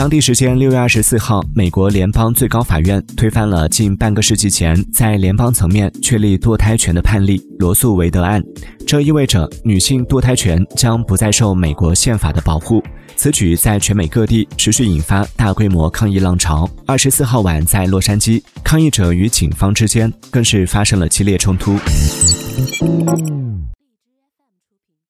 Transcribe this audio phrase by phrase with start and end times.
[0.00, 8.42] 当地时间六月二十四号，美国联邦最高法院推翻了近半个世纪前在联邦层面确立堕胎权的判例——罗素韦德案。
[8.86, 12.82] 这意味着女性堕胎权将不再受美国宪法的保护。
[13.14, 16.66] 此举在全美各地持续引发大规模抗议浪潮。
[16.86, 21.76] 二十四号晚，在洛杉矶，抗议者与警方之间更是发生了激烈冲突。